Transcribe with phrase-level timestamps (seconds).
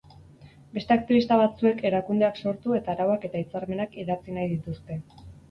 [0.77, 5.01] Beste aktibista batzuek erakundeak sortu eta arauak eta hitzarmenak idatzi nahi dituzte.